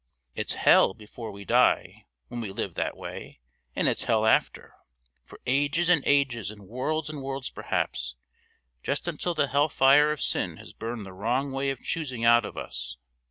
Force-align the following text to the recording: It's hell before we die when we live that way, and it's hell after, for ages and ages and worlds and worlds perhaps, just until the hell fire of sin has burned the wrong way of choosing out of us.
It's 0.33 0.55
hell 0.55 0.95
before 0.95 1.31
we 1.31 1.45
die 1.45 2.07
when 2.27 2.41
we 2.41 2.51
live 2.51 2.73
that 2.73 2.97
way, 2.97 3.39
and 3.75 3.87
it's 3.87 4.05
hell 4.05 4.25
after, 4.25 4.73
for 5.23 5.39
ages 5.45 5.89
and 5.89 6.01
ages 6.07 6.49
and 6.49 6.67
worlds 6.67 7.07
and 7.11 7.21
worlds 7.21 7.51
perhaps, 7.51 8.15
just 8.81 9.07
until 9.07 9.35
the 9.35 9.47
hell 9.49 9.69
fire 9.69 10.11
of 10.11 10.19
sin 10.19 10.57
has 10.57 10.73
burned 10.73 11.05
the 11.05 11.13
wrong 11.13 11.51
way 11.51 11.69
of 11.69 11.83
choosing 11.83 12.25
out 12.25 12.45
of 12.45 12.57
us. 12.57 12.97